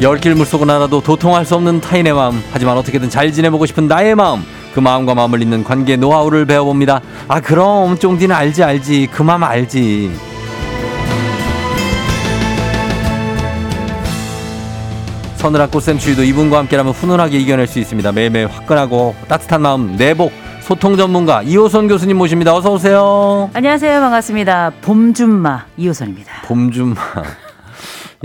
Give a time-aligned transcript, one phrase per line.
[0.00, 2.42] 열길 물속은 알아도 도통할 수 없는 타인의 마음.
[2.52, 4.42] 하지만 어떻게든 잘 지내보고 싶은 나의 마음.
[4.74, 7.00] 그 마음과 마음을 잇는 관계 노하우를 배워봅니다.
[7.28, 9.08] 아 그럼 쫑디는 알지 알지.
[9.10, 10.10] 그 마음 알지.
[15.36, 18.12] 서늘한 꽃샘 추위도 이분과 함께라면 훈훈하게 이겨낼 수 있습니다.
[18.12, 22.54] 매일매일 화끈하고 따뜻한 마음 내복 소통 전문가 이호선 교수님 모십니다.
[22.54, 23.48] 어서 오세요.
[23.54, 24.00] 안녕하세요.
[24.00, 24.72] 반갑습니다.
[24.82, 26.42] 봄준마 이호선입니다.
[26.46, 26.96] 봄좀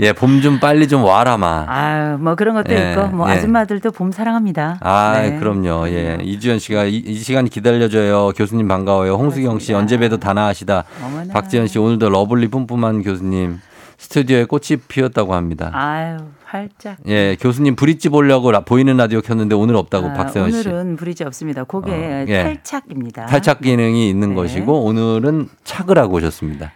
[0.00, 1.66] 예, 봄 좀 빨리 좀 와라마.
[1.68, 3.34] 아유, 뭐 그런 것도 예, 있고, 뭐 예.
[3.34, 4.78] 아줌마들도 봄 사랑합니다.
[4.80, 5.38] 아, 네.
[5.38, 5.88] 그럼요.
[5.88, 6.18] 예.
[6.22, 8.30] 이주연 씨가 이, 이 시간 기다려줘요.
[8.34, 9.14] 교수님 반가워요.
[9.14, 10.84] 홍수경 씨 언제 봬도 단아하시다.
[11.04, 11.32] 어머나.
[11.34, 13.60] 박지현 씨 오늘도 lovely 뿜뿜한 교수님
[13.98, 15.70] 스튜디오에 꽃이 피었다고 합니다.
[15.74, 16.96] 아유, 활짝.
[17.06, 20.68] 예, 교수님 브릿지 보려고 라- 보이는 라디오 켰는데 오늘 없다고 아, 박세현 씨.
[20.68, 21.62] 오늘은 브리지 없습니다.
[21.64, 22.42] 그게 어, 예.
[22.42, 23.26] 탈착입니다.
[23.26, 24.34] 탈착 기능이 있는 네.
[24.34, 26.72] 것이고 오늘은 착을 하고 오셨습니다.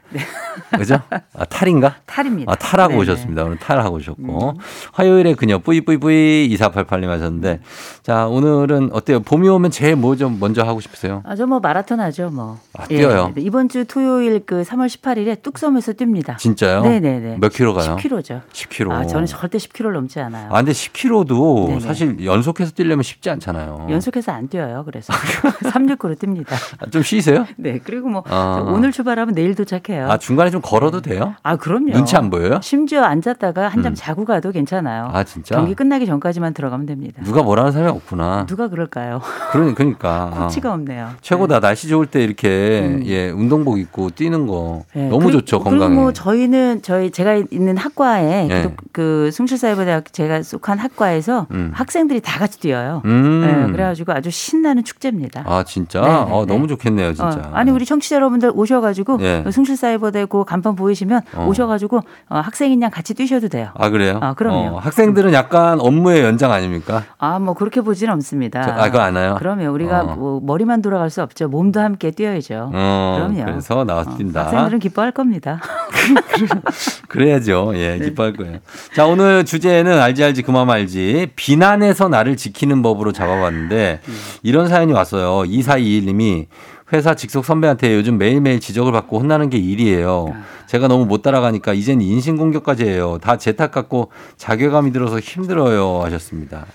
[0.76, 0.98] 그죠?
[1.34, 1.96] 아, 탈인가?
[2.06, 2.50] 탈입니다.
[2.52, 2.98] 아, 탈하고 네네.
[2.98, 3.02] 음.
[3.02, 3.44] 오셨습니다.
[3.44, 4.54] 오늘 탈하고 오셨고.
[4.92, 7.60] 화요일에 그녀 뿌이뿌이뿌이 2488님 하셨는데
[8.02, 9.20] 자, 오늘은 어때요?
[9.20, 11.22] 봄이 오면 제일 뭐 좀 먼저 하고 싶으세요?
[11.27, 12.58] 아, 저 뭐 마라톤 하죠, 뭐.
[12.77, 13.32] 아, 뛰어요?
[13.34, 16.38] 네, 이번 주 토요일 그 3월 18일에 뚝섬에서 뜁니다.
[16.38, 16.82] 진짜요?
[16.82, 17.36] 네 네 네.
[17.38, 17.96] 몇 킬로 가요?
[17.96, 18.40] 10km죠.
[18.52, 18.90] 10kg.
[18.92, 20.48] 아, 저는 절대 10km를 넘지 않아요.
[20.50, 21.80] 아, 근데 10kg도 네네.
[21.80, 23.86] 사실 연속해서 뛰려면 쉽지 않잖아요.
[23.90, 24.82] 연속해서 안 뛰어요.
[24.84, 25.12] 그래서
[25.64, 26.54] 369로 뜁니다.
[26.80, 27.46] 아, 좀 쉬세요?
[27.56, 27.78] 네.
[27.82, 28.64] 그리고 뭐 아.
[28.66, 30.10] 오늘 출발하면 내일 도착해요.
[30.10, 31.34] 아, 중간 에 좀 걸어도 돼요?
[31.42, 31.92] 아, 그럼요.
[31.92, 32.61] 눈치 안 보여요?
[32.62, 33.95] 심지어 앉았다가 한잠 음.
[33.95, 35.11] 자고 가도 괜찮아요.
[35.12, 35.57] 아, 진짜?
[35.57, 37.20] 경기 끝나기 전까지만 들어가면 됩니다.
[37.24, 38.46] 누가 뭐라는 사람이 없구나.
[38.46, 39.20] 누가 그럴까요?
[39.52, 40.30] 그러니, 그러니까.
[40.46, 41.11] 코치가 없네요.
[41.20, 41.61] 최고다.
[41.61, 43.02] 날씨 좋을 때 이렇게 음.
[43.07, 45.08] 예 운동복 입고 뛰는 거 네.
[45.08, 45.95] 너무 그리고- 좋죠 그리고 건강에.
[46.01, 48.63] 뭐 저희는 저희 제가 있는 학과에 네.
[48.63, 51.70] 그, 그 숭실사이버대학 제가 속한 학과에서 음.
[51.74, 53.02] 학생들이 다 같이 뛰어요.
[53.05, 53.40] 음.
[53.67, 55.42] 네, 그래가지고 아주 신나는 축제입니다.
[55.46, 56.01] 아 진짜.
[56.01, 56.52] 네, 네, 어, 네.
[56.52, 57.39] 너무 좋겠네요 진짜.
[57.39, 59.45] 어, 아니 우리 청취자 여러분들 오셔가지고 예.
[59.51, 61.47] 숭실사이버대 그 간판 보이시면 어.
[61.47, 61.98] 오셔가지고
[62.29, 63.69] 어, 학생인 양 같이 뛰셔도 돼요.
[63.74, 64.19] 아 그래요?
[64.23, 64.77] 아, 그럼요.
[64.77, 67.05] 어, 학생들은 약간 업무의 연장 아닙니까?
[67.19, 68.63] 아 뭐 그렇게 보지는 않습니다.
[68.63, 69.36] 저- 아 그거 아나요?
[69.39, 70.17] 그러면 우리가 어.
[70.17, 71.48] 뭐 머리만 돌아갈 수 없죠.
[71.48, 72.70] 몸도 함께 뛰어야죠.
[72.73, 73.45] 어, 그럼요.
[73.45, 74.45] 그래서 나와서 어, 뛴다.
[74.46, 75.61] 학생들은 기뻐할 겁니다.
[77.08, 77.73] 그래야죠.
[77.75, 78.05] 예, 네.
[78.07, 78.58] 기뻐할 거예요.
[78.95, 81.33] 자, 오늘 주제는 알지 알지 그만 알지.
[81.36, 84.14] 비난에서 나를 지키는 법으로 잡아봤는데 음.
[84.42, 85.42] 이런 사연이 왔어요.
[85.51, 86.46] 2421님이
[86.92, 90.27] 회사 직속 선배한테 요즘 매일매일 지적을 받고 혼나는 게 일이에요.
[90.33, 90.67] 아.
[90.67, 93.19] 제가 너무 못 따라가니까 이젠 인신공격까지 해요.
[93.20, 96.02] 다 제 탓 같고 자괴감이 들어서 힘들어요.
[96.05, 96.67] 하셨습니다.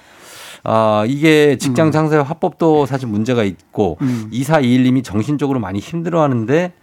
[0.64, 4.30] 아, 이게 직장 장사의 화법도 사실 문제가 있고 음.
[4.32, 6.74] 2421님이 정신적으로 많이 힘들어 하는데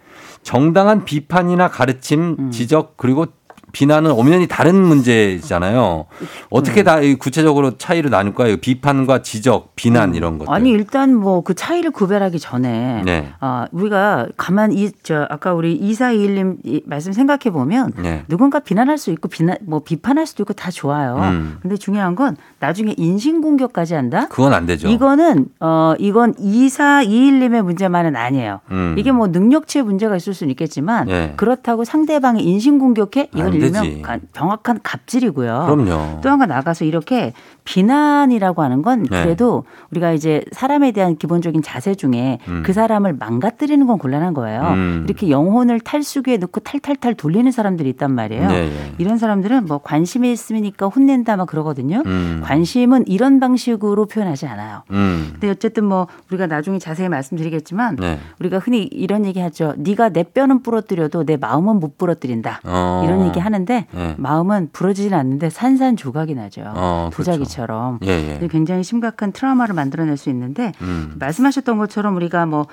[0.43, 2.51] 정당한 비판이나 가르침, 음.
[2.51, 3.27] 지적 그리고
[3.71, 6.05] 비난은 엄연히 다른 문제잖아요.
[6.49, 8.57] 어떻게 다이 구체적으로 차이를 나눌까요?
[8.57, 10.51] 비판과 지적, 비난 이런 것들.
[10.51, 10.53] 음.
[10.53, 13.31] 아니 일단 뭐 그 차이를 구별하기 전에 네.
[13.39, 18.23] 아 우리가 가만 이 저 아까 우리 이사이일님 이 말씀 생각해 보면 네.
[18.27, 21.15] 누군가 비난할 수 있고 비난 뭐 비판할 수도 있고 다 좋아요.
[21.17, 21.57] 음.
[21.61, 24.27] 근데 중요한 건 나중에 인신 공격까지 한다.
[24.29, 24.87] 그건 안 되죠.
[24.89, 28.59] 이거는 어 이건 이사이일님의 문제만은 아니에요.
[28.71, 28.95] 음.
[28.97, 31.33] 이게 뭐 능력치의 문제가 있을 수는 있겠지만 네.
[31.37, 33.53] 그렇다고 상대방의 인신 공격해 이건
[34.01, 35.65] 가- 정확한 갑질이고요.
[35.67, 36.21] 그럼요.
[36.21, 37.33] 또한번 나가서 이렇게
[37.69, 39.23] 비난이라고 하는 건 네.
[39.23, 42.63] 그래도 우리가 이제 사람에 대한 기본적인 자세 중에 음.
[42.65, 44.61] 그 사람을 망가뜨리는 건 곤란한 거예요.
[44.73, 45.03] 음.
[45.05, 48.47] 이렇게 영혼을 탈수기에 넣고 탈탈탈 돌리는 사람들이 있단 말이에요.
[48.47, 48.93] 네, 네.
[48.97, 52.01] 이런 사람들은 뭐 관심이 있으니까 혼낸다 막 그러거든요.
[52.07, 52.41] 음.
[52.43, 54.81] 관심은 이런 방식으로 표현하지 않아요.
[54.89, 55.29] 음.
[55.33, 58.17] 근데 어쨌든 뭐 우리가 나중에 자세히 말씀드리겠지만 네.
[58.39, 59.75] 우리가 흔히 이런 얘기 하죠.
[59.77, 62.61] 네가 내 뼈는 부러뜨려도 내 마음은 못 부러뜨린다.
[62.63, 63.03] 어.
[63.05, 64.15] 이런 얘기 하는데 네.
[64.17, 66.63] 마음은 부러지진 않는데 산산조각이 나죠.
[66.65, 67.58] 어, 그렇죠.
[67.59, 67.99] 도자기처럼.
[68.03, 68.47] 예, 예.
[68.47, 71.15] 굉장히 심각한 트라우마를 만들어낼 수 있는데 음.
[71.19, 72.67] 말씀하셨던 것처럼 우리가 뭐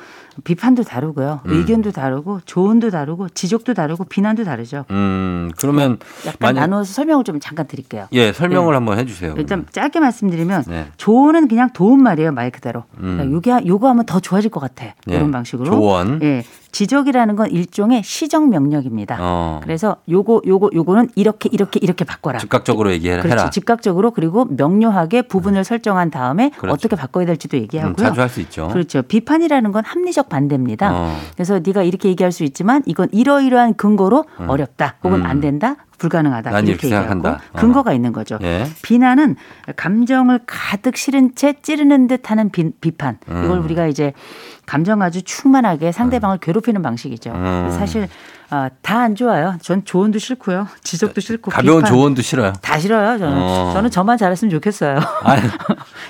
[0.44, 1.50] 비판도 다르고요, 음.
[1.52, 4.84] 의견도 다르고, 조언도 다르고, 지적도 다르고, 비난도 다르죠.
[4.90, 8.06] 음, 그러면 약간 만약- 나누어서 설명을 좀 잠깐 드릴게요.
[8.12, 9.34] 예, 설명을 한번 해 주세요.
[9.36, 10.86] 일단 짧게 말씀드리면 네.
[10.96, 12.84] 조언은 그냥 도움 말이에요 말 그대로.
[12.98, 13.16] 음.
[13.18, 15.14] 그러니까 요게 요거 하면 더 좋아질 것 같아 예.
[15.16, 15.70] 이런 방식으로.
[15.70, 16.20] 조언.
[16.22, 16.44] 예.
[16.76, 19.17] 지적이라는 건 일종의 시정 명령입니다.
[19.19, 19.61] 어.
[19.62, 22.38] 그래서 요거 요거 요거는 이렇게 이렇게 이렇게 바꿔라.
[22.38, 23.23] 즉각적으로 얘기해라.
[23.23, 23.49] 그렇죠.
[23.49, 26.75] 즉각적으로 그리고 명료하게 부분을 설정한 다음에 그렇죠.
[26.75, 27.94] 어떻게 바꿔야 될지도 음, 얘기하고요.
[27.96, 28.69] 자주 할 수 있죠.
[28.69, 29.00] 그렇죠.
[29.00, 30.90] 비판이라는 건 합리적 반대입니다.
[30.93, 31.17] 어.
[31.34, 34.96] 그래서 네가 이렇게 얘기할 수 있지만 이건 이러이러한 근거로 어렵다.
[35.02, 35.26] 혹은 음.
[35.26, 35.76] 안 된다.
[35.99, 36.50] 불가능하다.
[36.50, 37.28] 난 이렇게 이렇게 얘기하고.
[37.28, 37.38] 어.
[37.58, 38.38] 근거가 있는 거죠.
[38.43, 38.67] 예.
[38.82, 39.37] 비난은
[39.76, 42.67] 감정을 가득 실은 채 찌르는 듯하는 비.
[42.67, 43.64] 이걸 음.
[43.64, 44.12] 우리가 이제
[44.66, 47.30] 감정 아주 충만하게 상대방을 괴롭히는 방식이죠.
[47.30, 47.68] 음.
[47.70, 48.08] 사실
[48.48, 49.56] 아, 다안 좋아요.
[49.60, 50.68] 전 조언도 싫고요.
[50.84, 52.52] 지적도 싫고 가벼운 비판 조언도 싫어요.
[52.62, 53.18] 다 싫어요.
[53.18, 53.70] 저는 어.
[53.74, 54.98] 저는 저만 잘했으면 좋겠어요.
[55.24, 55.42] 아니,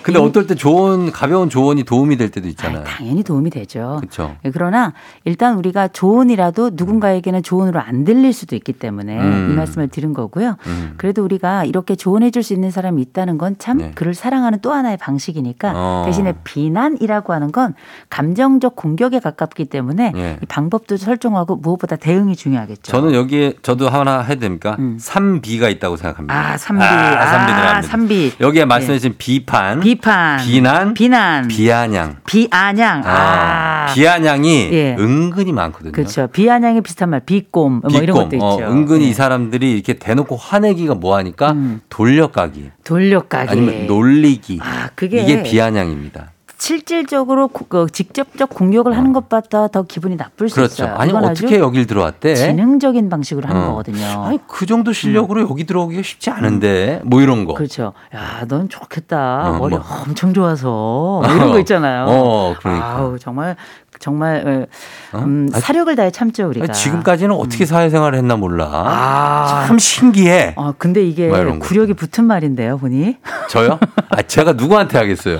[0.02, 2.80] 근데 어떨 때 좋은 가벼운 조언이 도움이 될 때도 있잖아요.
[2.80, 3.96] 아이, 당연히 도움이 되죠.
[4.00, 4.36] 그렇죠.
[4.44, 4.92] 예, 그러나
[5.24, 9.48] 일단 우리가 조언이라도 누군가에게는 조언으로 안 들릴 수도 있기 때문에 음.
[9.52, 10.56] 이 말씀을 드린 거고요.
[10.66, 10.94] 음.
[10.98, 13.90] 그래도 우리가 이렇게 조언해 줄 수 있는 사람이 있다는 건참 네.
[13.96, 16.02] 그를 사랑하는 또 하나의 방식이니까 어.
[16.06, 17.74] 대신에 비난이라고 하는 건
[18.08, 20.38] 감정 적 공격에 가깝기 때문에 예.
[20.42, 22.90] 이 방법도 설정하고 무엇보다 대응이 중요하겠죠.
[22.90, 24.76] 저는 여기에 저도 하나 해도 됩니까?
[24.78, 24.96] 음.
[25.00, 26.34] 삼비가 있다고 생각합니다.
[26.34, 26.82] 아, 삼비.
[26.82, 27.82] 아, 아, 삼비 들어갑니다.
[27.82, 28.32] 삼비.
[28.40, 32.16] 여기에 말씀해 주신 비판, 비판, 비난, 비난, 비아냥.
[32.26, 33.02] 비아냥.
[33.04, 34.96] 아, 아, 비아냥이 예.
[34.98, 35.92] 은근히 많거든요.
[35.92, 36.28] 그렇죠.
[36.28, 38.52] 비아냥이 비슷한 말, 비꼼 뭐 이런 것도 비꼼.
[38.52, 38.64] 있죠.
[38.64, 39.10] 어, 은근히 네.
[39.10, 41.80] 이 사람들이 이렇게 대놓고 화내기가 뭐 하니까 음.
[41.88, 43.50] 돌려가기 돌려가기.
[43.50, 46.32] 아니면 놀리기 아, 그게 이게 비아냥입니다.
[46.58, 50.56] 실질적으로 고- 그 직접적 공격을 하는 것보다 더 기분이 나쁠 수 어.
[50.64, 50.84] 그렇죠.
[50.84, 50.94] 있어요.
[50.96, 52.34] 아니 어떻게 여길 들어왔대?
[52.34, 53.66] 지능적인 방식으로 하는 어.
[53.70, 54.24] 거거든요.
[54.24, 57.52] 아니 그 정도 실력으로 여기 들어오기가 쉽지 않은데 뭐 이런 거.
[57.52, 57.56] 음.
[57.56, 57.92] 그렇죠.
[58.14, 59.50] 야, 넌 좋겠다.
[59.50, 59.84] 어, 머리 뭐.
[60.06, 62.06] 엄청 좋아서 뭐 이런 거 있잖아요.
[62.08, 62.86] 어, 그러니까.
[62.96, 63.56] 아우, 정말
[63.98, 64.68] 정말
[65.12, 65.22] 어, 어?
[65.22, 66.66] 음, 아니, 사력을 다해 참죠 우리가.
[66.72, 68.68] 지금까지는 어떻게 사회생활을 했나 몰라.
[68.70, 69.64] 아.
[69.66, 70.52] 참 신기해.
[70.56, 71.58] 어, 근데 이게 뭐.
[71.58, 73.16] 구력이 붙은 말인데요, 보니.
[73.48, 73.78] 저요?
[74.10, 75.38] 아, 제가 누구한테 하겠어요?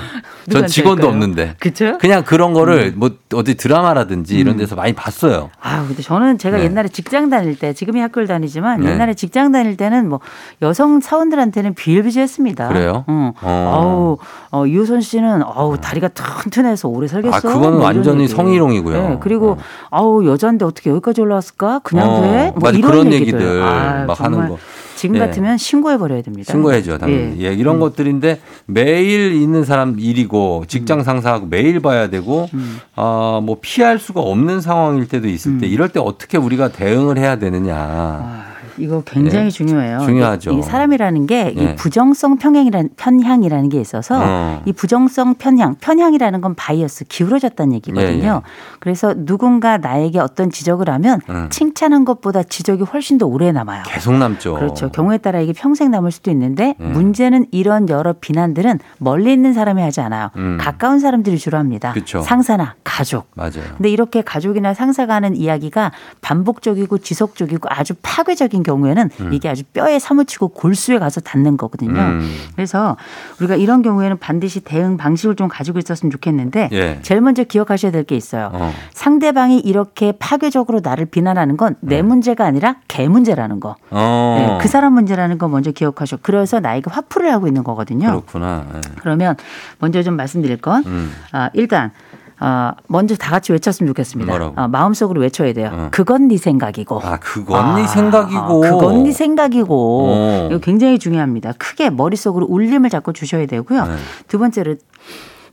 [0.49, 1.09] 전 누구한테 직원도?
[1.09, 1.55] 없는데.
[1.59, 1.99] 그쵸?
[1.99, 3.01] 그냥 그런 거를 음.
[3.01, 5.51] 뭐 어디 드라마라든지 이런 데서 많이 봤어요.
[5.61, 6.65] 아, 근데 저는 제가 네.
[6.65, 8.93] 옛날에 직장 다닐 때, 지금이 학교를 다니지만 네.
[8.93, 10.21] 옛날에 직장 다닐 때는 뭐
[10.63, 12.69] 여성 사원들한테는 비일비재했습니다.
[12.69, 13.05] 그래요?
[13.09, 13.33] 응.
[13.43, 13.73] 어.
[13.75, 14.19] 아우,
[14.51, 17.37] 어, 이효선 씨는 아우 다리가 튼튼해서 오래 살겠어.
[17.37, 18.33] 아, 그거는 뭐 완전히 얘기.
[18.33, 19.09] 성희롱이고요.
[19.09, 19.59] 네, 그리고 어.
[19.91, 21.81] 아우 여자인데 어떻게 여기까지 올라왔을까?
[21.83, 22.51] 그냥 어, 돼?
[22.55, 23.41] 뭐 맞아, 이런 그런 얘기들.
[23.41, 24.59] 얘기들 아, 막 하는 거.
[24.97, 25.21] 지금 예.
[25.21, 26.51] 같으면 신고해 버려야 됩니다.
[26.53, 27.45] 신고해죠, 당연히.
[27.45, 32.81] 예, 이런 것들인데 매일 있는 사람 일이고 직장 상사하고 매일 봐야 되고 음.
[32.97, 37.37] 어, 뭐 피할 수가 없는 상황일 때도 있을 때 이럴 때 어떻게 우리가 대응을 해야
[37.39, 37.77] 되느냐.
[37.77, 39.51] 아, 이거 굉장히 예.
[39.51, 40.01] 중요해요.
[40.01, 40.53] 중요하죠.
[40.53, 41.75] 이 사람이라는 게이 예.
[41.77, 44.63] 부정성 편향이라는 편향이라는 게 있어서 어.
[44.65, 48.23] 이 부정성 편향, 편향이라는 건 bias 기울어졌다는 얘기거든요.
[48.23, 48.41] 예, 예.
[48.81, 51.49] 그래서 누군가 나에게 어떤 지적을 하면 음.
[51.51, 53.83] 칭찬한 것보다 지적이 훨씬 더 오래 남아요.
[53.87, 54.55] 계속 남죠.
[54.55, 54.91] 그렇죠.
[54.91, 56.85] 경우에 따라 이게 평생 남을 수도 있는데 예.
[56.85, 60.31] 문제는 이런 여러 비난들은 멀리 있는 사람이 하지 않아요.
[60.37, 60.59] 음.
[60.61, 61.93] 가까운 사람들이 주로 합니다.
[61.93, 62.21] 그쵸.
[62.21, 63.29] 상사나 가족.
[63.35, 63.65] 맞아요.
[63.77, 70.49] 근데 이렇게 가족이나 상사가 하는 이야기가 반복적이고 지속적이고 아주 파괴적인 경우에는 이게 아주 뼈에 사무치고
[70.49, 72.01] 골수에 가서 닿는 거거든요.
[72.01, 72.29] 음.
[72.57, 72.97] 그래서
[73.41, 76.99] 우리가 이런 경우에는 반드시 대응 방식을 좀 가지고 있었으면 좋겠는데 예.
[77.03, 78.51] 제일 먼저 기억하셔야 될 게 있어요.
[78.53, 78.73] 어.
[78.93, 83.77] 상대방이 이렇게 파괴적으로 나를 비난하는 건 내 문제가 아니라 개 문제라는 거.
[83.81, 83.87] 네.
[83.91, 84.37] 어.
[84.39, 86.19] 네, 그 사람 문제라는 거 먼저 기억하셔.
[86.23, 88.09] 그래서 나에게 화풀이를 하고 있는 거거든요.
[88.09, 88.67] 그렇구나.
[88.75, 88.81] 예.
[89.01, 89.37] 그러면
[89.79, 91.13] 먼저 좀 말씀드릴 건 음.
[91.33, 91.93] 아, 일단
[92.39, 94.53] 아, 먼저 다 같이 외쳤으면 좋겠습니다.
[94.57, 95.71] 아, 마음속으로 외쳐야 돼요.
[95.73, 95.89] 어.
[95.91, 97.01] 그건 네 생각이고.
[97.03, 98.61] 아, 그건 네 아, 생각이고.
[98.61, 100.07] 그건 네 생각이고.
[100.09, 100.49] 어.
[100.51, 101.53] 이거 굉장히 중요합니다.
[101.59, 103.85] 크게 머릿속으로 울림을 자꾸 주셔야 되고요.
[103.85, 103.97] 네.
[104.29, 104.77] 두 번째로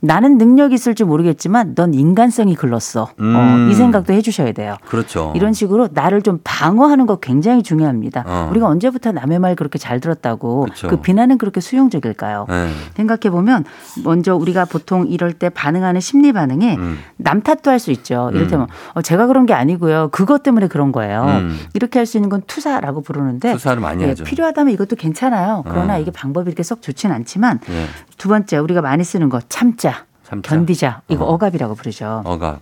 [0.04, 3.08] 나는 능력이 있을 줄 모르겠지만 넌 인간성이 글렀어.
[3.20, 3.34] 음.
[3.36, 4.76] 어, 이 생각도 해주셔야 돼요.
[4.86, 5.32] 그렇죠.
[5.34, 8.24] 이런 식으로 나를 좀 방어하는 거 굉장히 중요합니다.
[8.26, 8.48] 어.
[8.50, 10.88] 우리가 언제부터 남의 말 그렇게 잘 들었다고 그렇죠.
[10.88, 12.46] 그 비난은 그렇게 수용적일까요?
[12.50, 12.68] 예.
[12.96, 13.64] 생각해 보면
[14.04, 16.98] 먼저 우리가 보통 이럴 때 반응하는 심리 반응에 음.
[17.16, 18.30] 남 탓도 할 수 있죠.
[18.34, 20.08] 이를테면 어, 제가 그런 게 아니고요.
[20.12, 21.24] 그것 때문에 그런 거예요.
[21.24, 21.58] 음.
[21.74, 24.24] 이렇게 할 수 있는 건 투사라고 부르는데 투사를 많이 예, 하죠.
[24.24, 25.62] 필요하다면 이것도 괜찮아요.
[25.66, 25.98] 그러나 어.
[25.98, 27.86] 이게 방법이 이렇게 썩 좋진 않지만 예.
[28.18, 29.93] 두 번째 우리가 많이 쓰는 거 참자.
[30.24, 30.50] 참자.
[30.54, 31.02] 견디자.
[31.08, 31.34] 이거 어.
[31.34, 31.38] 어.
[31.38, 32.22] 갑이라고 부르죠.
[32.24, 32.58] 어가.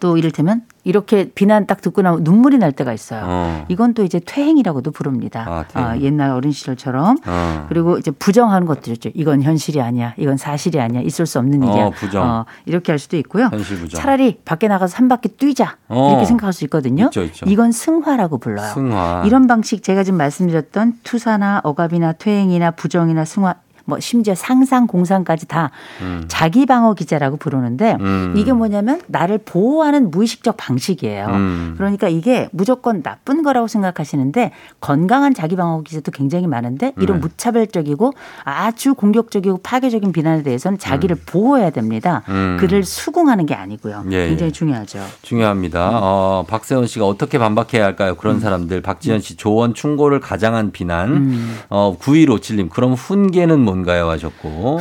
[0.00, 3.22] 또 이를테면 이렇게 비난 딱 듣고 나면 눈물이 날 때가 있어요.
[3.24, 3.64] 어.
[3.68, 5.44] 이건 또 이제 퇴행이라고도 부릅니다.
[5.46, 5.88] 아, 퇴행.
[5.88, 7.18] 아, 옛날 어린 시절처럼.
[7.24, 7.66] 어.
[7.68, 9.10] 그리고 이제 부정하는 것들 있죠.
[9.14, 10.14] 이건 현실이 아니야.
[10.16, 11.02] 이건 사실이 아니야.
[11.02, 11.86] 있을 수 없는 일이야.
[11.86, 12.44] 어, 부정.
[12.64, 13.44] 이렇게 할 수도 있고요.
[13.52, 14.00] 현실 부정.
[14.00, 15.76] 차라리 밖에 나가서 한 바퀴 뛰자.
[15.88, 16.10] 어.
[16.10, 17.04] 이렇게 생각할 수 있거든요.
[17.04, 17.46] 있죠, 있죠.
[17.48, 18.72] 이건 승화라고 불러요.
[18.74, 19.22] 승화.
[19.26, 23.54] 이런 방식 제가 지금 말씀드렸던 투사나 억압이나 퇴행이나 부정이나 승화
[23.90, 25.70] 뭐 심지어 상상 공상까지 다
[26.00, 26.24] 음.
[26.28, 28.34] 자기 방어 기제라고 부르는데 음.
[28.36, 31.26] 이게 뭐냐면 나를 보호하는 무의식적 방식이에요.
[31.26, 31.74] 음.
[31.76, 37.20] 그러니까 이게 무조건 나쁜 거라고 생각하시는데 건강한 자기 방어 기제도 굉장히 많은데 이런 네.
[37.26, 38.12] 무차별적이고
[38.44, 42.22] 아주 공격적이고 파괴적인 비난에 대해서는 자기를 보호해야 됩니다.
[42.28, 42.56] 음.
[42.60, 44.04] 그를 수긍하는 게 아니고요.
[44.12, 44.52] 예, 굉장히 예.
[44.52, 45.00] 중요하죠.
[45.22, 45.90] 중요합니다.
[45.94, 48.14] 어, 박세원 씨가 어떻게 반박해야 할까요?
[48.14, 48.40] 그런 음.
[48.40, 48.82] 사람들.
[48.82, 51.08] 박지현 씨 조언 충고를 가장한 비난.
[51.10, 51.58] 음.
[51.68, 54.80] 어, 9157님 그럼 훈계는 뭔 가요 하셨고.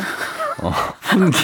[0.62, 0.70] 어,
[1.02, 1.38] 훈계.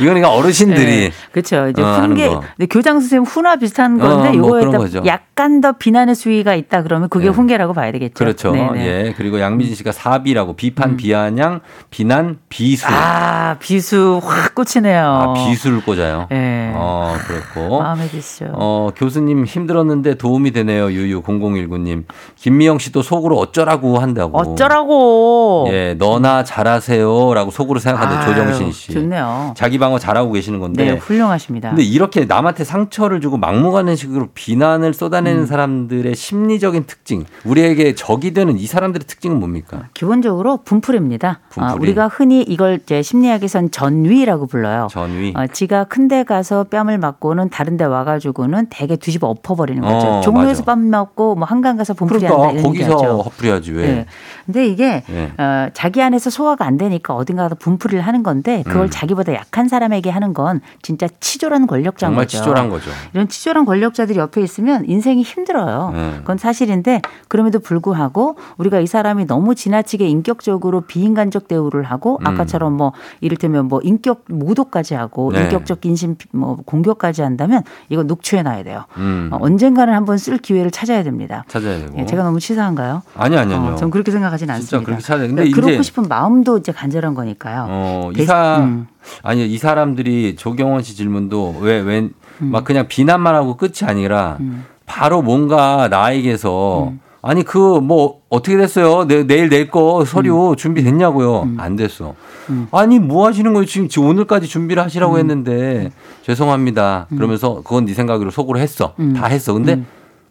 [0.00, 1.68] 이건 그러니까 어르신들이 그렇죠.
[1.68, 2.40] 이제 어, 훈계, 거.
[2.56, 5.02] 근데 교장 선생님 훈화 비슷한 건데 어, 뭐 요거에 그런 딱 거죠.
[5.06, 7.30] 약간 더 비난의 수위가 있다 그러면 그게 네.
[7.30, 8.14] 훈계라고 봐야 되겠죠.
[8.14, 8.52] 그렇죠.
[8.52, 8.86] 네네.
[8.86, 9.14] 예.
[9.16, 10.96] 그리고 양미진 씨가 사비라고 비판, 음.
[10.96, 12.86] 비아냥, 비난, 비수.
[12.88, 15.04] 아 비수 확 꽂히네요.
[15.04, 16.28] 아, 비수를 꽂아요.
[16.32, 16.72] 예.
[16.74, 17.80] 어, 그렇고.
[17.80, 18.46] 마음에 드시죠.
[18.52, 20.90] 어, 교수님 힘들었는데 도움이 되네요.
[20.90, 22.04] 유유 0019님.
[22.36, 24.38] 김미영 씨도 속으로 어쩌라고 한다고.
[24.38, 25.66] 어쩌라고.
[25.70, 28.92] 예, 너나 잘하세요라고 속으로 생각하는 조정신 씨.
[28.92, 29.54] 좋네요.
[29.56, 30.84] 자기 방어 잘하고 계시는 건데.
[30.84, 31.70] 네, 훌륭하십니다.
[31.70, 34.92] 근데 이렇게 남한테 상처를 주고 막무가내 식으로 비난을 음.
[34.92, 39.88] 쏟아내는 사람들의 심리적인 특징, 우리에게 적이 되는 이 사람들의 특징은 뭡니까?
[39.94, 41.40] 기본적으로 분풀입니다.
[41.50, 41.72] 분풀이.
[41.72, 44.88] 아, 우리가 흔히 이걸 이제 심리학에선 전위라고 불러요.
[44.90, 45.32] 전위.
[45.36, 50.06] 어, 지가 큰데 가서 뺨을 맞고는 다른데 와가지고는 대게 뒤집어 엎어버리는 거죠.
[50.06, 50.74] 어, 종로에서 맞아.
[50.74, 53.18] 뺨 맞고 뭐 한강 가서 분풀이 한다 그러니까 이런 거기서 얘기하죠.
[53.22, 53.86] 헛부려야지 왜?
[53.86, 54.06] 네.
[54.46, 55.32] 근데 이게 예.
[55.42, 58.90] 어, 자기 안에서 소화가 안 되니까 어딘가 가서 분풀이를 하는 건데 그걸 음.
[58.90, 62.38] 자기보다 약한 사람 에게 하는 건 진짜 치졸한 권력자인 정말 거죠.
[62.38, 62.90] 치졸한 거죠.
[63.14, 65.90] 이런 치졸한 권력자들이 옆에 있으면 인생이 힘들어요.
[65.94, 66.14] 네.
[66.18, 72.26] 그건 사실인데 그럼에도 불구하고 우리가 이 사람이 너무 지나치게 인격적으로 비인간적 대우를 하고 음.
[72.26, 75.42] 아까처럼 뭐 이를테면 뭐 인격 모독까지 하고 네.
[75.44, 78.84] 인격적 인신 뭐 공격까지 한다면 이거 녹취해 놔야 돼요.
[78.98, 79.30] 음.
[79.32, 81.44] 어, 언젠가는 한번 쓸 기회를 찾아야 됩니다.
[81.48, 81.98] 찾아야 되고.
[81.98, 83.02] 예, 제가 너무 치사한가요?
[83.16, 83.72] 아니 아니 아니요.
[83.72, 84.84] 어, 전 그렇게 생각하지는 진짜 않습니다.
[84.86, 85.28] 그렇게 찾아야 돼.
[85.28, 87.66] 근데 그러니까 그렇고 싶은 마음도 이제 간절한 거니까요.
[87.68, 88.86] 어, 대- 이사 음.
[89.22, 92.10] 아니 이 사람들이 조경원 씨 질문도 왜왜막
[92.42, 92.52] 음.
[92.64, 94.38] 그냥 비난만 하고 끝이 아니라
[94.86, 97.00] 바로 뭔가 나에게서 음.
[97.22, 99.06] 아니 그 뭐 어떻게 됐어요?
[99.06, 101.50] 내, 내일 낼 거 서류 준비됐냐고요?
[101.58, 102.14] 안 됐어.
[102.48, 102.66] 음.
[102.72, 103.66] 아니 뭐 하시는 거예요?
[103.66, 105.90] 지금, 지금 오늘까지 준비를 하시라고 했는데
[106.22, 107.08] 죄송합니다.
[107.12, 107.16] 음.
[107.16, 108.94] 그러면서 그건 네 생각으로 속으로 했어.
[109.16, 109.52] 다 했어.
[109.52, 109.82] 근데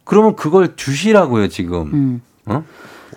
[0.04, 1.82] 그러면 그걸 주시라고요 지금.
[1.94, 2.22] 음.
[2.48, 2.64] 어?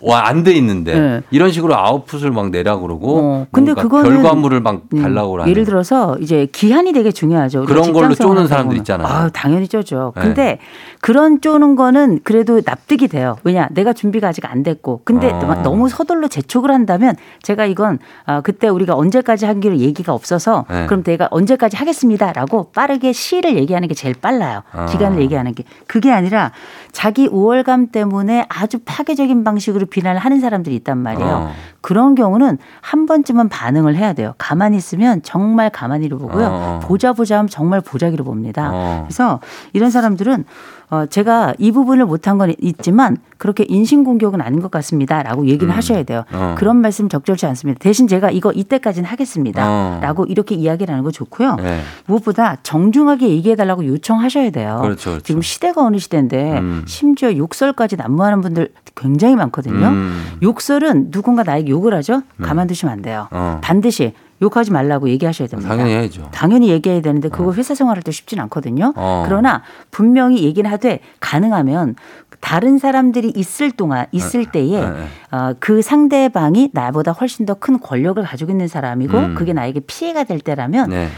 [0.04, 0.98] 와, 안 돼 있는데.
[0.98, 1.20] 네.
[1.30, 3.18] 이런 식으로 아웃풋을 막 내라 그러고.
[3.20, 5.48] 어, 근데 그거는 결과물을 막 음, 달라고 그러는.
[5.50, 7.64] 예를 들어서 이제 기한이 되게 중요하죠.
[7.64, 8.76] 그런 걸로 쪼는 사람들.
[8.78, 9.06] 있잖아요.
[9.06, 10.12] 아, 당연히 쪼죠.
[10.16, 10.22] 네.
[10.22, 10.58] 근데
[11.00, 13.36] 그런 쪼는 거는 그래도 납득이 돼요.
[13.44, 15.02] 왜냐, 내가 준비가 아직 안 됐고.
[15.04, 15.60] 근데 어.
[15.62, 20.86] 너무 서둘러 재촉을 한다면 제가 이건 아, 그때 우리가 언제까지 하기로 얘기가 없어서 네.
[20.86, 24.62] 그럼 내가 언제까지 하겠습니다라고 빠르게 시를 얘기하는 게 제일 빨라요.
[24.72, 24.86] 아.
[24.86, 26.50] 기간을 얘기하는 게 그게 아니라
[26.90, 31.30] 자기 우월감 때문에 아주 파괴적인 방식으로 비난을 하는 사람들이 있단 말이에요.
[31.30, 31.52] 어.
[31.80, 34.34] 그런 경우는 한 번쯤은 반응을 해야 돼요.
[34.38, 36.48] 가만히 있으면 정말 가만히로 보고요.
[36.50, 36.80] 어.
[36.82, 38.70] 보자 보자 하면 정말 보자기로 봅니다.
[38.72, 39.04] 어.
[39.06, 39.40] 그래서
[39.72, 40.44] 이런 사람들은
[40.92, 46.02] 어, 제가 이 부분을 못한 건 있지만 그렇게 인신공격은 아닌 것 같습니다 라고 얘기는 하셔야
[46.02, 46.24] 돼요.
[46.34, 46.54] 어.
[46.58, 47.78] 그런 말씀 적절치 않습니다.
[47.78, 49.64] 대신 제가 이거 이때까지는 하겠습니다.
[49.66, 50.00] 어.
[50.02, 51.56] 라고 이렇게 이야기를 하는 거 좋고요.
[51.56, 51.80] 네.
[52.04, 54.80] 무엇보다 정중하게 얘기해달라고 요청하셔야 돼요.
[54.82, 55.24] 그렇죠, 그렇죠.
[55.24, 56.84] 지금 시대가 어느 시대인데 음.
[56.86, 59.88] 심지어 욕설까지 난무하는 분들 굉장히 많거든요.
[59.88, 60.22] 음.
[60.42, 62.20] 욕설은 누군가 나에게 욕을 하죠?
[62.42, 63.28] 가만두시면 안 돼요.
[63.30, 63.60] 어.
[63.62, 65.70] 반드시 욕하지 말라고 얘기하셔야 됩니다.
[65.70, 66.28] 당연히 해야죠.
[66.32, 68.92] 당연히 얘기해야 되는데 그거 회사 생활할 때 쉽진 않거든요.
[68.96, 69.22] 어.
[69.26, 71.94] 그러나 분명히 얘기는 하되 가능하면
[72.40, 75.06] 다른 사람들이 있을 동안 있을 때에 네, 네.
[75.30, 79.34] 어, 그 상대방이 나보다 훨씬 더 큰 권력을 가지고 있는 사람이고 음.
[79.36, 81.08] 그게 나에게 피해가 될 때라면 네.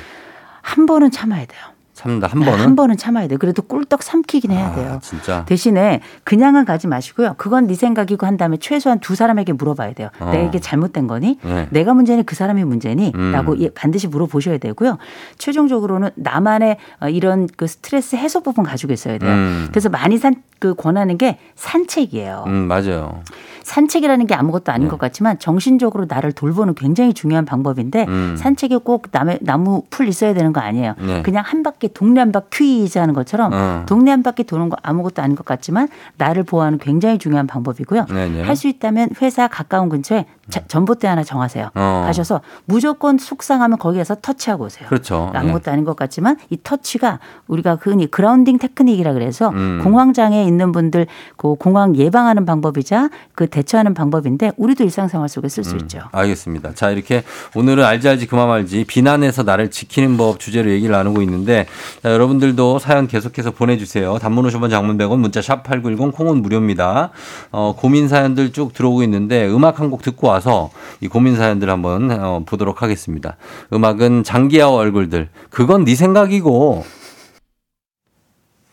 [0.61, 1.61] 한 번은 참아야 돼요.
[1.95, 2.59] 참다 한 번은.
[2.59, 3.39] 한 번은 참아야 돼요.
[3.39, 4.95] 그래도 꿀떡 삼키긴 해야 돼요.
[4.95, 5.45] 아, 진짜.
[5.47, 7.35] 대신에 그냥은 가지 마시고요.
[7.39, 10.09] 그건 네 생각이고 한 다음에 최소한 두 사람에게 물어봐야 돼요.
[10.19, 10.31] 어.
[10.31, 11.39] 내가 이게 잘못된 거니?
[11.43, 11.69] 네.
[11.71, 13.13] 내가 문제니 그 사람이 문제니?
[13.15, 13.33] 음.
[13.33, 14.99] 라고 예, 반드시 물어보셔야 되고요.
[15.39, 19.31] 최종적으로는 나만의 어, 이런 그 스트레스 해소법은 가지고 있어야 돼요.
[19.31, 19.69] 음.
[19.71, 22.45] 그래서 많이 산, 그 권하는 게 산책이에요.
[22.49, 23.23] 음, 맞아요.
[23.65, 24.91] 산책이라는 게 아무것도 아닌 네.
[24.91, 28.37] 것 같지만 정신적으로 나를 돌보는 굉장히 중요한 방법인데 음.
[28.39, 30.95] 산책이 꼭 남의 나무 풀 있어야 되는 거 아니에요.
[31.05, 31.23] 네.
[31.23, 32.45] 그냥 한 바퀴 동네 한 바퀴
[32.85, 33.83] 퀴즈 하는 것처럼 어.
[33.87, 38.07] 동네 한 바퀴 도는 거 아무것도 아닌 것 같지만 나를 보호하는 굉장히 중요한 방법이고요.
[38.11, 38.43] 네, 네.
[38.43, 41.71] 할수 있다면 회사 가까운 근처에 자- 전봇대 하나 정하세요.
[41.75, 42.03] 어.
[42.07, 44.89] 가셔서 무조건 속상하면 거기 가서 터치하고 오세요.
[44.89, 45.31] 그렇죠.
[45.35, 47.19] 아무것도 아닌 것 같지만 이 터치가
[47.49, 49.81] 우리가 흔히 그라운딩 테크닉이라 그래서 음.
[49.83, 51.07] 공황장애 있는 분들
[51.37, 56.01] 그 공황 예방하는 방법이자 그 대처하는 방법인데 우리도 일상생활 속에 쓸수 음, 있죠.
[56.11, 56.75] 알겠습니다.
[56.75, 57.23] 자, 이렇게
[57.55, 61.67] 오늘은 알지 알지 그만 말지 비난에서 나를 지키는 법 주제로 얘기를 나누고 있는데
[62.03, 64.19] 자, 여러분들도 사연 계속해서 보내주세요.
[64.19, 67.11] 단문 50원 장문 100원 문자 샵 8910 콩은 무료입니다.
[67.53, 70.71] 어, 고민 사연들 쭉 들어오고 있는데 음악 한 곡 듣고 와서
[71.01, 73.37] 이 고민 사연들 한번 어, 보도록 하겠습니다.
[73.73, 75.29] 음악은 장기하와 얼굴들.
[75.51, 76.85] 그건 네 생각이고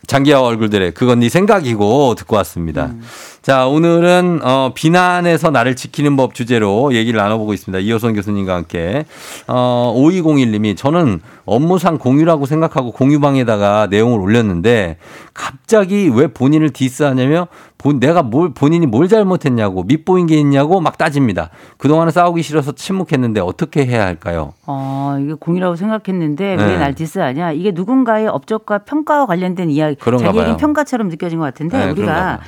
[0.06, 2.86] 장기하와 얼굴들의 그건 네 생각이고 듣고 왔습니다.
[2.86, 3.02] 음.
[3.42, 7.80] 자, 오늘은 어, 비난에서 나를 지키는 법 주제로 얘기를 나눠보고 있습니다.
[7.80, 9.04] 이호선 교수님과 함께.
[9.48, 14.96] 어, 5201님이 저는 업무상 공유라고 생각하고 공유방에다가 내용을 올렸는데
[15.34, 21.50] 갑자기 왜 본인을 디스하냐며 본, 내가 뭘, 본인이 뭘 잘못했냐고 밉보인 게 있냐고 막 따집니다.
[21.78, 24.52] 그동안은 싸우기 싫어서 침묵했는데 어떻게 해야 할까요?
[24.66, 26.64] 어, 이게 공유라고 생각했는데 네.
[26.64, 27.50] 왜 날 디스하냐?
[27.50, 30.56] 이게 누군가의 업적과 평가와 관련된 이야기, 자기.
[30.58, 32.38] 평가처럼 느껴진 것 같은데 네, 우리가 봐요.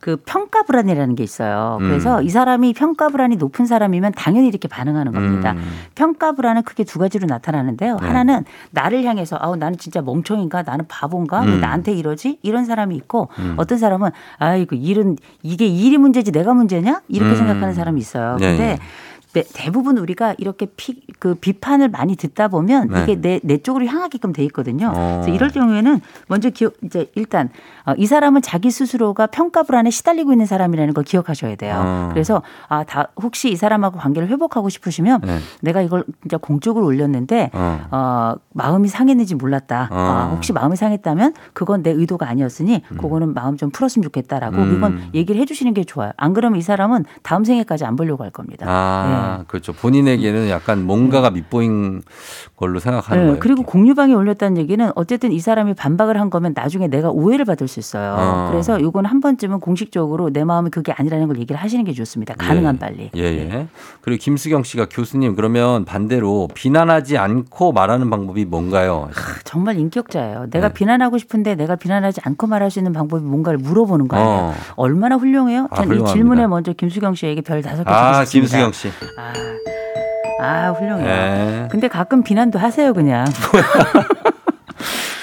[0.00, 1.78] 그 평가 불안이라는 게 있어요.
[1.80, 1.88] 음.
[1.88, 5.52] 그래서 이 사람이 평가 불안이 높은 사람이면 당연히 이렇게 반응하는 겁니다.
[5.52, 5.62] 음.
[5.94, 7.98] 평가 불안은 크게 두 가지로 나타나는데요.
[8.00, 8.06] 네.
[8.06, 11.60] 하나는 나를 향해서 아우 나는 진짜 멍청인가 나는 바본가 왜 음.
[11.60, 13.54] 나한테 이러지 이런 사람이 있고 음.
[13.58, 17.36] 어떤 사람은 아이고 일은 이게 일이 문제지 내가 문제냐 이렇게 음.
[17.36, 18.36] 생각하는 사람이 있어요.
[18.38, 18.78] 네, 근데 네.
[19.32, 23.02] 대- 대부분 우리가 이렇게 피, 그 비판을 많이 듣다 보면 네.
[23.02, 24.92] 이게 내, 내 쪽으로 향하게끔 돼 있거든요.
[24.94, 25.20] 어.
[25.22, 27.48] 그래서 이럴 경우에는 먼저 기억, 이제 일단
[27.86, 31.76] 어, 이 사람은 자기 스스로가 평가 불안에 시달리고 있는 사람이라는 걸 기억하셔야 돼요.
[31.84, 32.08] 어.
[32.12, 35.38] 그래서 아, 다 혹시 이 사람하고 관계를 회복하고 싶으시면 네.
[35.60, 37.80] 내가 이걸 진짜 공적으로 올렸는데 어.
[37.90, 39.88] 어, 마음이 상했는지 몰랐다.
[39.90, 39.96] 어.
[39.96, 44.76] 아, 혹시 마음이 상했다면 그건 내 의도가 아니었으니 그거는 마음 좀 풀었으면 좋겠다라고 음.
[44.76, 46.12] 이건 얘기를 해주시는 게 좋아요.
[46.16, 48.66] 안 그러면 이 사람은 다음 생에까지 안 보려고 할 겁니다.
[48.68, 49.19] 아, 네.
[49.48, 49.72] 그렇죠.
[49.72, 52.02] 본인에게는 약간 뭔가가 밑보인
[52.56, 53.40] 걸로 생각하는 네, 거예요.
[53.40, 53.72] 그리고 이렇게.
[53.72, 58.16] 공유방에 올렸다는 얘기는 어쨌든 이 사람이 반박을 한 거면 나중에 내가 오해를 받을 수 있어요.
[58.18, 58.48] 어.
[58.50, 62.34] 그래서 요건 한 번쯤은 공식적으로 내 마음이 그게 아니라는 걸 얘기를 하시는 게 좋습니다.
[62.34, 62.78] 가능한 예.
[62.78, 63.10] 빨리.
[63.16, 63.68] 예, 예.
[64.02, 69.08] 그리고 김수경 씨가 교수님 그러면 반대로 비난하지 않고 말하는 방법이 뭔가요?
[69.44, 70.48] 정말 인격자예요.
[70.50, 70.74] 내가 네.
[70.74, 74.30] 비난하고 싶은데 내가 비난하지 않고 말할 수 있는 방법이 뭔가를 물어보는 거 아니에요.
[74.30, 74.54] 어.
[74.76, 75.66] 얼마나 훌륭해요?
[75.70, 76.12] 아, 전이 훌륭합니다.
[76.12, 78.70] 질문에 먼저 김수경 씨에게 별 다섯 개 아, 주고 싶습니다.
[78.70, 78.88] 김수경 씨.
[79.16, 79.32] 아,
[80.40, 81.06] 아 훌륭해요.
[81.08, 81.68] 예.
[81.70, 83.26] 근데 가끔 비난도 하세요 그냥.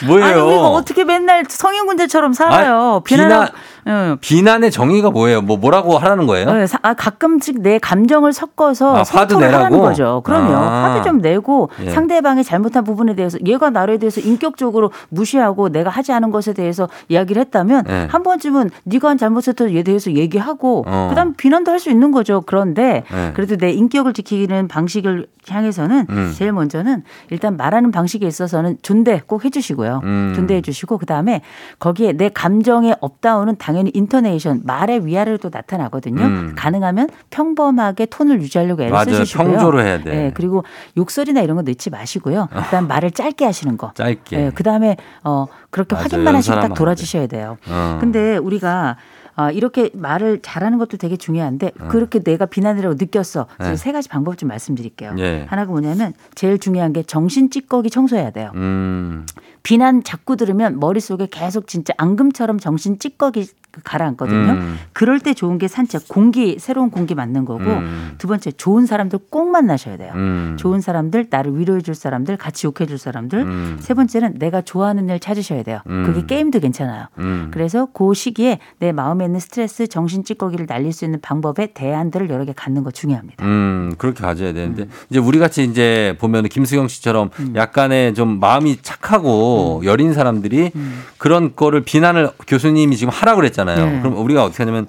[0.05, 0.25] 뭐예요?
[0.25, 2.95] 아니 우리가 어떻게 맨날 성인군대처럼 살아요.
[2.97, 3.51] 아, 비난- 비난하-
[3.87, 4.17] 응.
[4.19, 5.41] 비난의 정의가 뭐예요?
[5.41, 6.51] 뭐 뭐라고 하라는 거예요?
[6.53, 9.79] 네, 사- 아, 가끔씩 내 감정을 섞어서 아, 화도 내라고?
[9.79, 10.21] 거죠.
[10.25, 10.53] 그럼요.
[10.55, 10.83] 아.
[10.89, 11.89] 화도 좀 내고 예.
[11.91, 17.39] 상대방의 잘못한 부분에 대해서 얘가 나에 대해서 인격적으로 무시하고 내가 하지 않은 것에 대해서 이야기를
[17.43, 18.07] 했다면 예.
[18.11, 19.53] 한 번쯤은 네가 한 잘못에
[19.85, 21.07] 대해서 얘기하고 어.
[21.09, 22.41] 그다음 비난도 할 수 있는 거죠.
[22.45, 23.31] 그런데 예.
[23.35, 26.33] 그래도 내 인격을 지키는 방식을 향해서는 음.
[26.35, 29.86] 제일 먼저는 일단 말하는 방식에 있어서는 존대 꼭 해주시고요.
[30.03, 30.33] 음.
[30.35, 31.41] 존대해 주시고 그다음에
[31.79, 36.21] 거기에 내 감정의 up down은 당연히 intonation 말의 위아래로 나타나거든요.
[36.21, 36.53] 음.
[36.55, 39.13] 가능하면 평범하게 톤을 유지하려고 애를 맞아요.
[39.15, 39.51] 쓰시고요.
[39.51, 40.25] 평조로 해야 돼.
[40.25, 40.63] 예, 그리고
[40.97, 42.47] 욕설이나 이런 거 넣지 마시고요.
[42.51, 43.91] 그다음 말을 짧게 하시는 거.
[43.95, 44.45] 짧게.
[44.45, 46.03] 예, 그다음에 어 그렇게 맞아요.
[46.03, 47.57] 확인만 하시고 딱 돌아주셔야 돼요.
[47.67, 47.97] 어.
[47.99, 48.97] 근데 우리가
[49.39, 53.45] 아, 이렇게 말을 잘하는 것도 되게 중요한데 그렇게 내가 비난이라고 느꼈어.
[53.53, 53.77] 그래서 네.
[53.77, 55.13] 세 가지 방법 좀 말씀드릴게요.
[55.19, 55.45] 예.
[55.47, 58.51] 하나가 뭐냐면 제일 중요한 게 정신 찌꺼기 청소해야 돼요.
[58.55, 59.27] 음.
[59.61, 63.47] 비난 자꾸 들으면 머릿속에 계속 진짜 앙금처럼 정신 찌꺼기
[63.83, 64.51] 가라앉거든요.
[64.53, 64.79] 음.
[64.93, 68.15] 그럴 때 좋은 게 산책, 공기, 새로운 공기 맞는 거고 음.
[68.17, 70.11] 두 번째 좋은 사람들 꼭 만나셔야 돼요.
[70.15, 70.55] 음.
[70.59, 73.39] 좋은 사람들, 나를 위로해 줄 사람들, 같이 욕해 줄 사람들.
[73.39, 73.77] 음.
[73.79, 75.79] 세 번째는 내가 좋아하는 일 찾으셔야 돼요.
[75.87, 76.03] 음.
[76.05, 77.07] 그게 게임도 괜찮아요.
[77.19, 77.49] 음.
[77.51, 82.45] 그래서 그 시기에 내 마음에 있는 스트레스, 정신 찌꺼기를 날릴 수 있는 방법의 대안들을 여러
[82.45, 83.45] 개 갖는 거 중요합니다.
[83.45, 84.89] 음, 그렇게 가져야 되는데 음.
[85.09, 91.03] 이제 우리 같이 이제 보면은 김수경 씨처럼 약간의 좀 마음이 착하고 여린 사람들이 음.
[91.17, 93.66] 그런 거를 비난을 교수님이 지금 하라고 그랬잖아요.
[93.75, 93.99] 네.
[94.01, 94.87] 그럼 우리가 어떻게 하냐면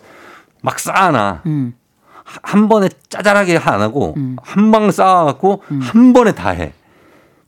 [0.63, 1.43] 막 쌓아놔.
[1.47, 1.75] 음.
[2.43, 4.37] 한 번에 짜잘하게 안 하고 음.
[4.43, 6.73] 한방 쌓아갖고 한 번에 다 해.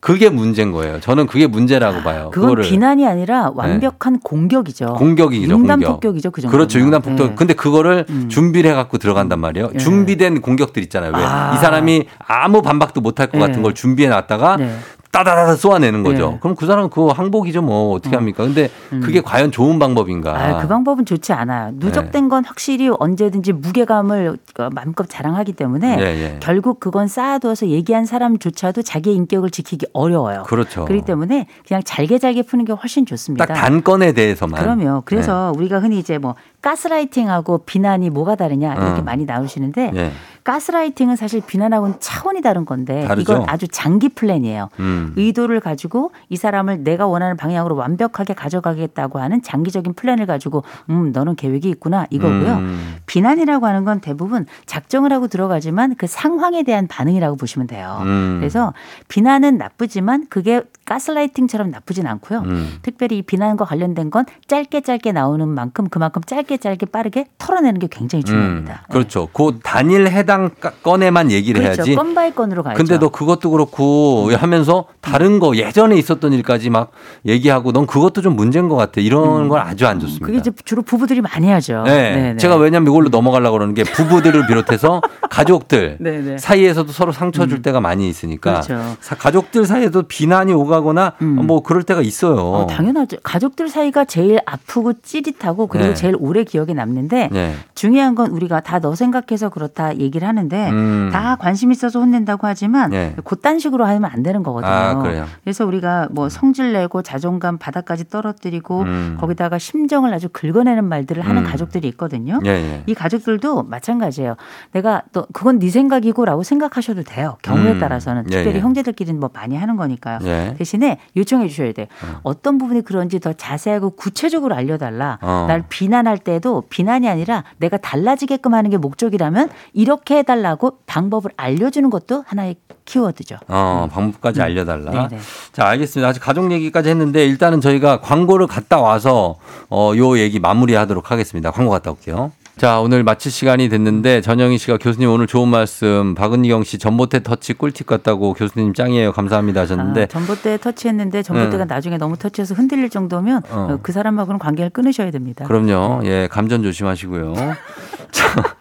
[0.00, 0.98] 그게 문제인 거예요.
[1.00, 2.30] 저는 그게 문제라고 봐요.
[2.32, 2.70] 그건 그거를 네.
[2.70, 4.94] 비난이 아니라 완벽한 공격이죠.
[4.94, 5.52] 공격이죠.
[5.52, 5.92] 융단 공격.
[5.92, 6.30] 폭격이죠.
[6.30, 6.56] 그 정도.
[6.56, 6.78] 그렇죠.
[6.80, 7.36] 융단 폭격.
[7.36, 8.30] 근데 그거를 음.
[8.30, 9.70] 준비를 해갖고 들어간단 말이에요.
[9.74, 9.78] 예.
[9.78, 11.12] 준비된 공격들 있잖아요.
[11.14, 11.22] 왜?
[11.22, 11.52] 아.
[11.54, 13.40] 이 사람이 아무 반박도 못할 것 예.
[13.40, 14.74] 같은 걸 준비해 놨다가 네.
[15.12, 16.34] 따다다다 쏘아내는 거죠.
[16.34, 16.38] 예.
[16.38, 17.62] 그럼 그 사람은 그거 항복이죠.
[17.62, 18.44] 뭐 어떻게 합니까?
[18.44, 20.30] 근데 그게 과연 좋은 방법인가?
[20.30, 20.36] 음.
[20.36, 21.72] 아, 그 방법은 좋지 않아요.
[21.74, 26.36] 누적된 건 확실히 언제든지 무게감을 어, 마음껏 자랑하기 때문에 예, 예.
[26.40, 30.44] 결국 그건 쌓아두어서 얘기한 사람조차도 자기의 인격을 지키기 어려워요.
[30.44, 30.84] 그렇죠.
[30.84, 33.46] 그렇기 때문에 그냥 잘게 잘게 푸는 게 훨씬 좋습니다.
[33.46, 34.60] 딱 단건에 대해서만.
[34.62, 35.02] 그럼요.
[35.04, 39.02] 그래서 우리가 흔히 이제 뭐 가스라이팅하고 비난이 뭐가 다르냐 이렇게 어.
[39.02, 40.12] 많이 나오시는데 예.
[40.44, 43.32] 가스라이팅은 사실 비난하고는 차원이 다른 건데 다르죠?
[43.32, 44.68] 이건 아주 장기 플랜이에요.
[44.78, 45.12] 음.
[45.16, 51.36] 의도를 가지고 이 사람을 내가 원하는 방향으로 완벽하게 가져가겠다고 하는 장기적인 플랜을 가지고 음 너는
[51.36, 52.54] 계획이 있구나 이거고요.
[52.54, 52.96] 음.
[53.06, 57.98] 비난이라고 하는 건 대부분 작정을 하고 들어가지만 그 상황에 대한 반응이라고 보시면 돼요.
[58.02, 58.38] 음.
[58.40, 58.72] 그래서
[59.08, 62.40] 비난은 나쁘지만 그게 가스라이팅처럼 나쁘진 않고요.
[62.40, 62.78] 음.
[62.82, 67.88] 특별히 이 비난과 관련된 건 짧게 짧게 나오는 만큼 그만큼 짧게 짧게 빠르게 털어내는 게
[67.90, 68.84] 굉장히 중요합니다.
[68.88, 69.28] 음, 그렇죠.
[69.32, 70.29] 그 단일 해당
[70.60, 71.82] 가- 건에만 얘기를 그렇죠.
[71.82, 71.94] 해야지.
[71.94, 72.76] 건 by 건으로 가야죠.
[72.78, 76.92] 근데 너 그것도 그렇고 하면서 다른 거 예전에 있었던 일까지 막
[77.26, 79.00] 얘기하고 넌 그것도 좀 문제인 것 같아.
[79.00, 80.24] 이런 건 아주 안 좋습니다.
[80.24, 80.26] 음.
[80.26, 81.82] 그게 이제 주로 부부들이 많이 하죠.
[81.84, 82.14] 네.
[82.14, 82.36] 네네.
[82.36, 85.98] 제가 왜냐면 이걸로 넘어가려고 그러는 게 부부들을 비롯해서 가족들.
[86.38, 88.96] 사이에서도 서로 상처 줄 때가 많이 있으니까 그렇죠.
[89.00, 91.46] 사- 가족들 사이에도 비난이 오가거나 음.
[91.46, 92.36] 뭐 그럴 때가 있어요.
[92.36, 93.18] 어, 당연하죠.
[93.22, 95.94] 가족들 사이가 제일 아프고 찌릿하고 그리고 네.
[95.94, 97.54] 제일 오래 기억에 남는데 네.
[97.74, 101.10] 중요한 건 우리가 다 너 생각해서 그렇다 얘기를 하는데 음.
[101.12, 103.14] 다 관심 있어서 혼낸다고 하지만 네.
[103.24, 104.72] 그딴 식으로 하면 안 되는 거거든요.
[104.72, 105.26] 아, 그래요?
[105.44, 109.16] 그래서 우리가 뭐 성질 내고 자존감 바닥까지 떨어뜨리고 음.
[109.20, 111.46] 거기다가 심정을 아주 긁어내는 말들을 하는 음.
[111.46, 112.40] 가족들이 있거든요.
[112.44, 112.82] 예, 예.
[112.86, 114.34] 이 가족들도 마찬가지예요.
[114.72, 117.36] 내가 또 그건 네 생각이고라고 생각하셔도 돼요.
[117.42, 117.78] 경우에 음.
[117.78, 118.60] 따라서는 예, 특별히 예.
[118.60, 120.18] 형제들끼리는 뭐 많이 하는 거니까요.
[120.24, 120.54] 예.
[120.58, 121.86] 대신에 요청해 주셔야 돼요.
[122.24, 125.18] 어 떤 부분이 그런지 더 자세하고 구체적으로 알려달라.
[125.20, 125.44] 어.
[125.46, 132.24] 날 비난할 때도 비난이 아니라 내가 달라지게끔 하는 게 목적이라면 이렇게 해달라고 방법을 알려주는 것도
[132.26, 133.36] 하나의 키워드죠.
[133.48, 134.90] 어, 방법까지 알려달라.
[134.92, 135.08] 음.
[135.08, 135.22] 네네.
[135.52, 136.08] 자, 알겠습니다.
[136.08, 139.36] 아직 가족 얘기까지 했는데 일단은 저희가 광고를 갔다 와서
[139.68, 141.50] 어, 요 얘기 마무리하도록 하겠습니다.
[141.50, 142.32] 광고 갔다 올게요.
[142.60, 147.54] 자, 오늘 마칠 시간이 됐는데 전영희 씨가 교수님 오늘 좋은 말씀 박은경 씨 전봇대 터치
[147.54, 149.12] 꿀팁 같다고 교수님 짱이에요.
[149.12, 151.74] 감사합니다 하셨는데 아, 전봇대 터치했는데 전봇대가 네.
[151.74, 153.68] 나중에 너무 터치해서 흔들릴 정도면 어.
[153.70, 155.46] 어, 그 사람하고는 관계를 끊으셔야 됩니다.
[155.46, 156.02] 그럼요.
[156.04, 157.32] 예, 감전 조심하시고요.
[158.12, 158.56] 자,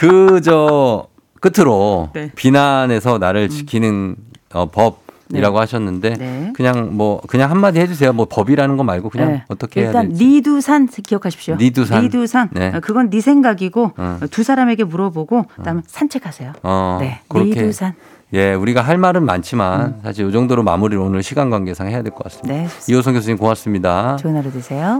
[0.00, 1.06] 그, 저,
[1.42, 2.22] 끝으로 네.
[2.24, 2.30] 음.
[2.34, 4.16] 비난에서 나를 지키는
[4.54, 5.00] 어, 법
[5.32, 6.52] 이라고 하셨는데 네.
[6.56, 8.12] 그냥 뭐, 그냥 한마디 해주세요.
[8.14, 9.44] 뭐 법이라는 거 말고 그냥 네.
[9.48, 10.24] 어떻게 해야 일단 될지.
[10.24, 11.56] 니두산 기억하십시오.
[11.56, 12.02] 니두산.
[12.02, 12.48] 니두산.
[12.52, 12.72] 네.
[12.74, 14.18] 어, 그건 네 생각이고 어.
[14.22, 16.54] 어, 두 사람에게 물어보고 그다음에 산책하세요.
[16.62, 17.20] 어, 네.
[17.28, 17.50] 그렇게.
[17.60, 17.94] 니두산.
[18.32, 22.24] 예, 우리가 할 말은 많지만 사실 이 정도로 마무리를 오늘 시간 관계상 해야 될 것
[22.24, 22.54] 같습니다.
[22.54, 22.68] 네.
[22.88, 24.16] 이호성 교수님 고맙습니다.
[24.16, 24.98] 좋은 하루 되세요.